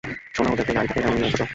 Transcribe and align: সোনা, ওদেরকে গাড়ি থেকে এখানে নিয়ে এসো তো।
সোনা, 0.35 0.49
ওদেরকে 0.53 0.73
গাড়ি 0.77 0.87
থেকে 0.91 0.99
এখানে 0.99 1.15
নিয়ে 1.15 1.29
এসো 1.29 1.37
তো। 1.39 1.45